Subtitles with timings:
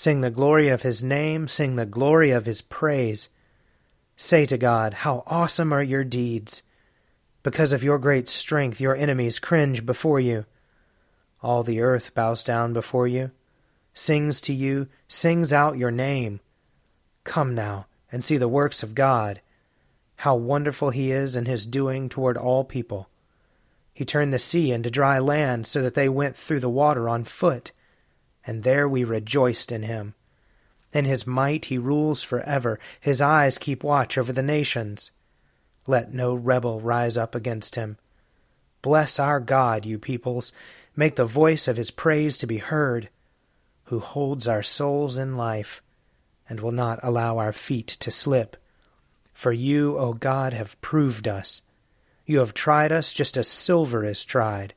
[0.00, 3.28] Sing the glory of his name, sing the glory of his praise.
[4.16, 6.62] Say to God, How awesome are your deeds!
[7.42, 10.46] Because of your great strength, your enemies cringe before you.
[11.42, 13.30] All the earth bows down before you,
[13.92, 16.40] sings to you, sings out your name.
[17.24, 19.42] Come now and see the works of God,
[20.16, 23.10] how wonderful he is in his doing toward all people.
[23.92, 27.24] He turned the sea into dry land so that they went through the water on
[27.24, 27.72] foot
[28.46, 30.14] and there we rejoiced in him.
[30.92, 35.10] In his might he rules forever, his eyes keep watch over the nations.
[35.86, 37.96] Let no rebel rise up against him.
[38.82, 40.52] Bless our God, you peoples,
[40.96, 43.08] make the voice of his praise to be heard,
[43.84, 45.82] who holds our souls in life,
[46.48, 48.56] and will not allow our feet to slip.
[49.32, 51.62] For you, O God, have proved us.
[52.26, 54.74] You have tried us just as silver is tried.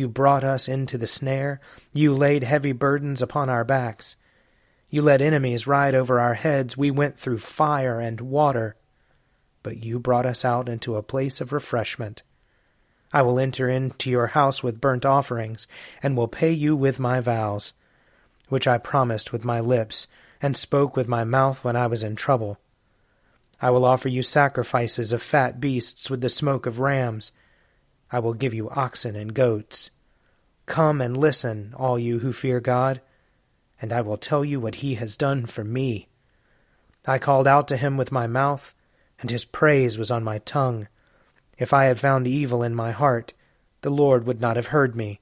[0.00, 1.60] You brought us into the snare.
[1.92, 4.16] You laid heavy burdens upon our backs.
[4.88, 6.74] You let enemies ride over our heads.
[6.74, 8.76] We went through fire and water.
[9.62, 12.22] But you brought us out into a place of refreshment.
[13.12, 15.66] I will enter into your house with burnt offerings,
[16.02, 17.74] and will pay you with my vows,
[18.48, 20.08] which I promised with my lips,
[20.40, 22.58] and spoke with my mouth when I was in trouble.
[23.60, 27.32] I will offer you sacrifices of fat beasts with the smoke of rams.
[28.12, 29.90] I will give you oxen and goats.
[30.66, 33.00] Come and listen, all you who fear God,
[33.80, 36.08] and I will tell you what he has done for me.
[37.06, 38.74] I called out to him with my mouth,
[39.20, 40.88] and his praise was on my tongue.
[41.58, 43.32] If I had found evil in my heart,
[43.82, 45.20] the Lord would not have heard me.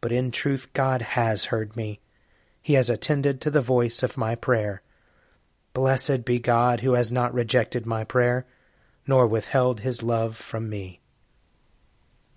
[0.00, 2.00] But in truth, God has heard me.
[2.62, 4.82] He has attended to the voice of my prayer.
[5.72, 8.46] Blessed be God who has not rejected my prayer,
[9.06, 11.00] nor withheld his love from me.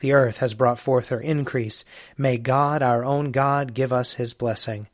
[0.00, 1.84] The earth has brought forth her increase.
[2.18, 4.88] May God, our own God, give us his blessing.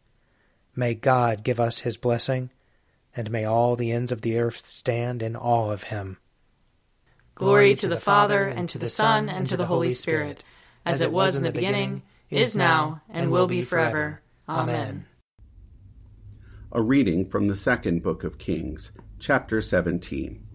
[0.77, 2.51] May God give us his blessing,
[3.17, 6.19] and may all the ends of the earth stand in awe of him.
[7.35, 10.45] Glory to the Father, and to the Son, and to the Holy Spirit,
[10.85, 14.21] as it was in the beginning, is now, and will be forever.
[14.49, 15.07] Amen.
[16.73, 20.47] A reading from the second book of Kings, chapter 17.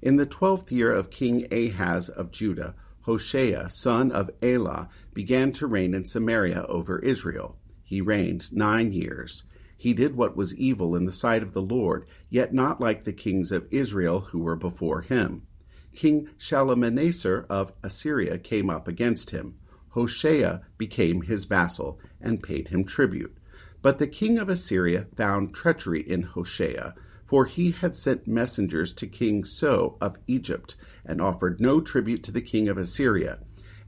[0.00, 5.66] In the twelfth year of King Ahaz of Judah, Hoshea, son of Elah, began to
[5.66, 7.56] reign in Samaria over Israel.
[7.82, 9.42] He reigned nine years.
[9.76, 13.12] He did what was evil in the sight of the Lord, yet not like the
[13.12, 15.46] kings of Israel who were before him.
[15.94, 19.54] King Shalmaneser of Assyria came up against him.
[19.88, 23.34] Hoshea became his vassal and paid him tribute.
[23.82, 26.92] But the king of Assyria found treachery in Hoshea,
[27.30, 30.74] for he had sent messengers to King So of Egypt,
[31.04, 33.38] and offered no tribute to the king of Assyria,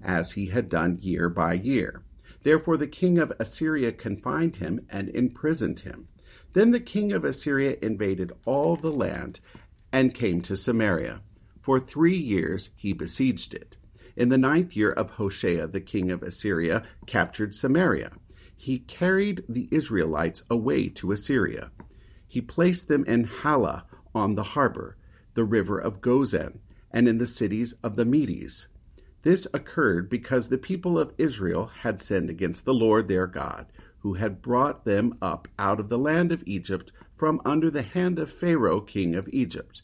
[0.00, 2.04] as he had done year by year.
[2.44, 6.06] Therefore the king of Assyria confined him and imprisoned him.
[6.52, 9.40] Then the king of Assyria invaded all the land
[9.90, 11.20] and came to Samaria.
[11.60, 13.76] For three years he besieged it.
[14.14, 18.12] In the ninth year of Hoshea, the king of Assyria captured Samaria.
[18.56, 21.72] He carried the Israelites away to Assyria.
[22.32, 23.84] He placed them in Halah
[24.14, 24.94] on the Habor,
[25.34, 28.68] the river of Gozan, and in the cities of the Medes.
[29.20, 33.66] This occurred because the people of Israel had sinned against the Lord their God,
[33.98, 38.18] who had brought them up out of the land of Egypt from under the hand
[38.18, 39.82] of Pharaoh king of Egypt.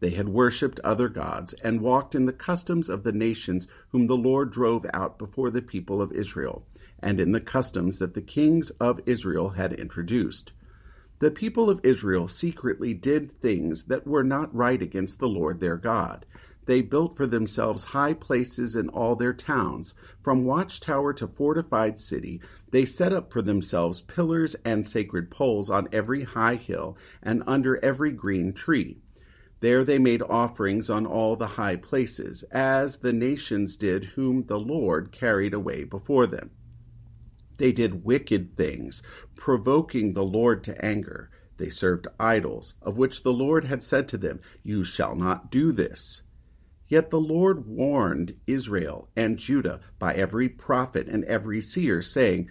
[0.00, 4.14] They had worshipped other gods and walked in the customs of the nations whom the
[4.18, 6.66] Lord drove out before the people of Israel,
[6.98, 10.52] and in the customs that the kings of Israel had introduced.
[11.18, 15.76] The people of Israel secretly did things that were not right against the Lord their
[15.76, 16.26] God
[16.68, 19.94] they built for themselves high places in all their towns.
[20.20, 25.88] From watchtower to fortified city, they set up for themselves pillars and sacred poles on
[25.92, 28.98] every high hill and under every green tree.
[29.60, 34.60] There they made offerings on all the high places, as the nations did whom the
[34.60, 36.50] Lord carried away before them.
[37.58, 39.02] They did wicked things,
[39.34, 41.28] provoking the Lord to anger.
[41.56, 45.72] They served idols, of which the Lord had said to them, You shall not do
[45.72, 46.22] this.
[46.86, 52.48] Yet the Lord warned Israel and Judah by every prophet and every seer, saying,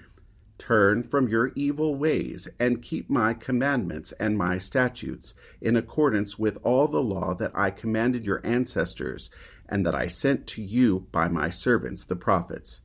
[0.58, 6.58] Turn from your evil ways, and keep my commandments and my statutes, in accordance with
[6.64, 9.32] all the law that I commanded your ancestors,
[9.70, 12.82] and that I sent to you by my servants the prophets.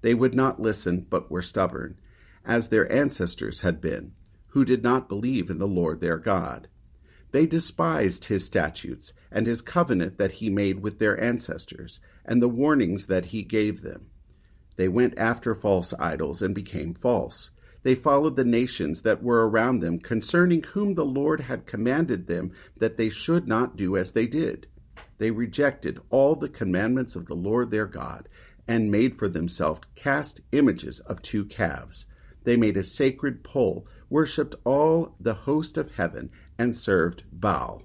[0.00, 1.96] They would not listen, but were stubborn,
[2.44, 4.12] as their ancestors had been,
[4.48, 6.68] who did not believe in the Lord their God.
[7.30, 12.48] They despised his statutes, and his covenant that he made with their ancestors, and the
[12.48, 14.06] warnings that he gave them.
[14.76, 17.50] They went after false idols and became false.
[17.82, 22.52] They followed the nations that were around them, concerning whom the Lord had commanded them
[22.76, 24.66] that they should not do as they did.
[25.18, 28.28] They rejected all the commandments of the Lord their God,
[28.68, 32.04] and made for themselves cast images of two calves.
[32.44, 37.82] They made a sacred pole, worshipped all the host of heaven, and served Baal.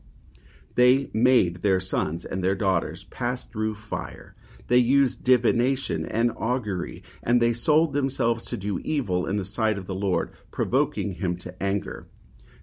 [0.75, 4.35] They made their sons and their daughters pass through fire.
[4.67, 9.77] They used divination and augury, and they sold themselves to do evil in the sight
[9.77, 12.07] of the Lord, provoking him to anger.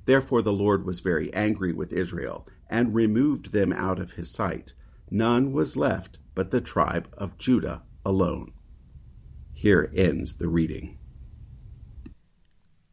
[0.05, 4.75] Therefore the Lord was very angry with Israel, and removed them out of his sight.
[5.11, 8.53] None was left but the tribe of Judah alone.
[9.53, 10.99] Here ends the reading.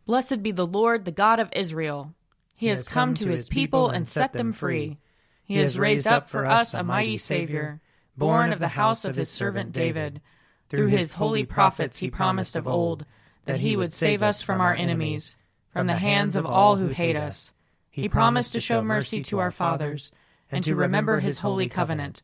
[0.06, 2.14] Blessed be the Lord, the God of Israel
[2.58, 4.98] he has come to his people and set them free.
[5.44, 7.82] He has raised up for us a mighty Savior,
[8.18, 10.22] born of the house of his servant David.
[10.68, 13.06] Through his holy prophets he promised of old
[13.46, 15.36] that he would save us from our enemies,
[15.72, 17.52] from the hands of all who hate us.
[17.92, 20.12] He promised to show mercy to our fathers,
[20.52, 22.24] and to remember his holy covenant.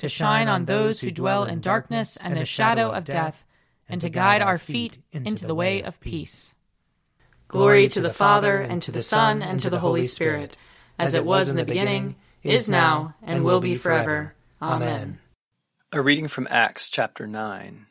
[0.00, 3.44] to shine on those who dwell in darkness and the shadow of death,
[3.88, 6.54] and to guide our feet into the way of peace.
[7.48, 10.56] Glory to the Father, and to the Son, and to the Holy Spirit
[11.00, 14.34] as it was in the beginning, is now, and will be forever.
[14.60, 15.18] Amen.
[15.92, 17.86] A reading from Acts chapter 9.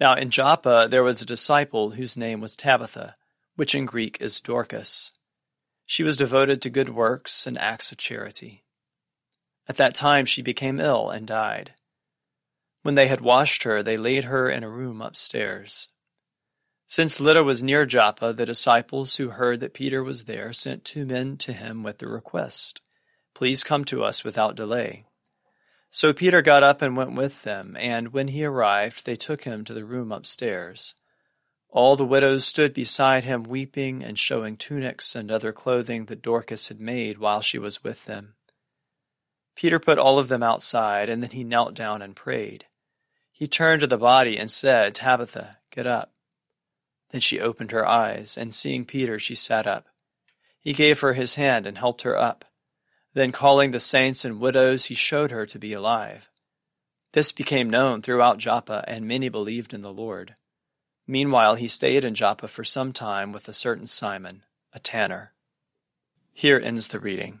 [0.00, 3.16] Now in Joppa there was a disciple whose name was Tabitha,
[3.54, 5.12] which in Greek is Dorcas.
[5.84, 8.64] She was devoted to good works and acts of charity.
[9.68, 11.74] At that time she became ill and died.
[12.82, 15.88] When they had washed her, they laid her in a room upstairs.
[16.86, 21.04] Since Lydda was near Joppa, the disciples who heard that Peter was there sent two
[21.04, 22.80] men to him with the request,
[23.34, 25.04] Please come to us without delay.
[25.90, 29.64] So Peter got up and went with them, and when he arrived, they took him
[29.64, 30.94] to the room upstairs.
[31.68, 36.68] All the widows stood beside him, weeping and showing tunics and other clothing that Dorcas
[36.68, 38.35] had made while she was with them.
[39.56, 42.66] Peter put all of them outside, and then he knelt down and prayed.
[43.32, 46.12] He turned to the body and said, Tabitha, get up.
[47.10, 49.86] Then she opened her eyes, and seeing Peter, she sat up.
[50.60, 52.44] He gave her his hand and helped her up.
[53.14, 56.28] Then, calling the saints and widows, he showed her to be alive.
[57.12, 60.34] This became known throughout Joppa, and many believed in the Lord.
[61.06, 64.44] Meanwhile, he stayed in Joppa for some time with a certain Simon,
[64.74, 65.32] a tanner.
[66.34, 67.40] Here ends the reading.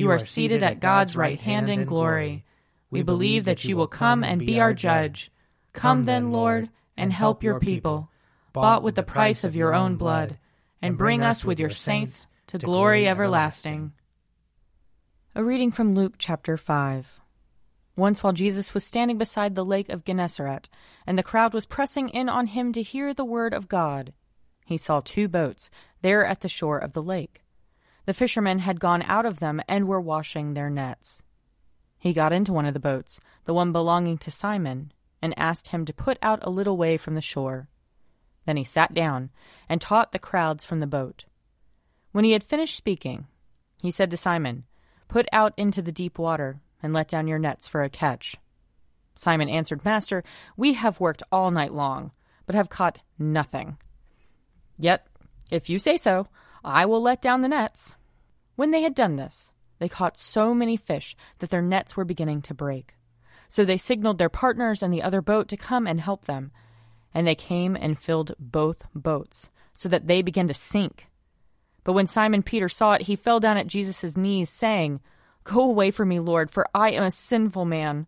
[0.00, 2.46] You are seated at God's right hand in glory.
[2.90, 5.30] We believe that you will come and be our judge.
[5.74, 8.08] Come then, Lord, and help your people,
[8.54, 10.38] bought with the price of your own blood,
[10.80, 13.92] and bring us with your saints to glory everlasting.
[15.34, 17.20] A reading from Luke chapter 5.
[17.94, 20.70] Once, while Jesus was standing beside the lake of Gennesaret,
[21.06, 24.14] and the crowd was pressing in on him to hear the word of God,
[24.64, 25.68] he saw two boats
[26.00, 27.42] there at the shore of the lake.
[28.10, 31.22] The fishermen had gone out of them and were washing their nets.
[31.96, 34.90] He got into one of the boats, the one belonging to Simon,
[35.22, 37.68] and asked him to put out a little way from the shore.
[38.46, 39.30] Then he sat down
[39.68, 41.24] and taught the crowds from the boat.
[42.10, 43.28] When he had finished speaking,
[43.80, 44.64] he said to Simon,
[45.06, 48.34] Put out into the deep water and let down your nets for a catch.
[49.14, 50.24] Simon answered, Master,
[50.56, 52.10] we have worked all night long,
[52.44, 53.78] but have caught nothing.
[54.76, 55.06] Yet,
[55.48, 56.26] if you say so,
[56.64, 57.94] I will let down the nets.
[58.60, 62.42] When they had done this, they caught so many fish that their nets were beginning
[62.42, 62.94] to break.
[63.48, 66.52] So they signaled their partners in the other boat to come and help them.
[67.14, 71.06] And they came and filled both boats, so that they began to sink.
[71.84, 75.00] But when Simon Peter saw it, he fell down at Jesus' knees, saying,
[75.44, 78.06] Go away from me, Lord, for I am a sinful man.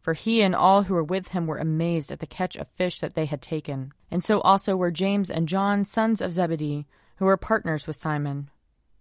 [0.00, 3.00] For he and all who were with him were amazed at the catch of fish
[3.00, 3.90] that they had taken.
[4.12, 6.86] And so also were James and John, sons of Zebedee,
[7.16, 8.48] who were partners with Simon.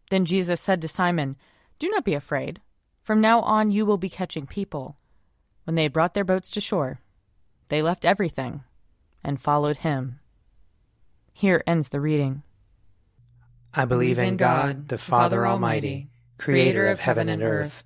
[0.09, 1.35] Then Jesus said to Simon,
[1.79, 2.61] Do not be afraid.
[3.03, 4.97] From now on you will be catching people.
[5.63, 6.99] When they had brought their boats to shore,
[7.69, 8.63] they left everything
[9.23, 10.19] and followed him.
[11.33, 12.43] Here ends the reading.
[13.73, 17.83] I believe in God, the Father Almighty creator of heaven and earth.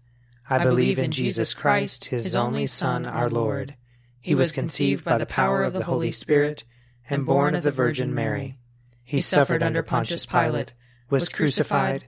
[0.50, 3.76] I believe in Jesus Christ, his only Son, our Lord.
[4.20, 6.64] He was conceived by the power of the Holy Spirit
[7.10, 8.58] and born of the Virgin Mary.
[9.04, 10.74] He suffered under Pontius Pilate,
[11.10, 12.08] was crucified,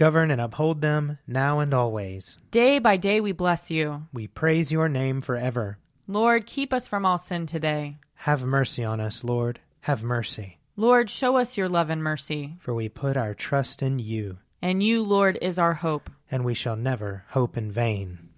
[0.00, 2.38] Govern and uphold them now and always.
[2.50, 4.06] Day by day we bless you.
[4.14, 5.76] We praise your name forever.
[6.08, 7.98] Lord, keep us from all sin today.
[8.14, 9.60] Have mercy on us, Lord.
[9.80, 10.58] Have mercy.
[10.74, 12.56] Lord, show us your love and mercy.
[12.60, 14.38] For we put our trust in you.
[14.62, 16.08] And you, Lord, is our hope.
[16.30, 18.30] And we shall never hope in vain.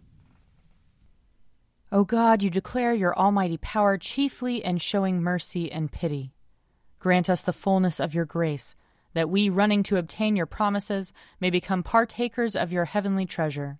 [1.92, 6.32] O God, you declare your almighty power chiefly in showing mercy and pity.
[6.98, 8.74] Grant us the fullness of your grace,
[9.14, 13.78] that we, running to obtain your promises, may become partakers of your heavenly treasure.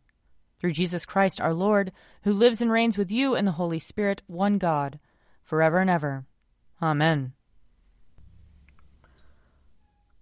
[0.58, 4.22] Through Jesus Christ our Lord, who lives and reigns with you in the Holy Spirit,
[4.26, 4.98] one God,
[5.42, 6.24] forever and ever.
[6.80, 7.32] Amen.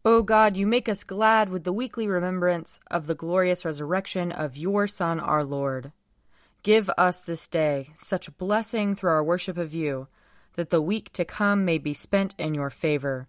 [0.02, 4.56] O God, you make us glad with the weekly remembrance of the glorious resurrection of
[4.56, 5.92] your Son, our Lord.
[6.62, 10.08] Give us this day such blessing through our worship of you,
[10.54, 13.28] that the week to come may be spent in your favor